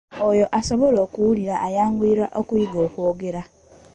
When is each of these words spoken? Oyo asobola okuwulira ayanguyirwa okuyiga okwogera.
Oyo 0.27 0.45
asobola 0.59 0.97
okuwulira 1.05 1.55
ayanguyirwa 1.67 2.27
okuyiga 2.39 2.77
okwogera. 2.87 3.41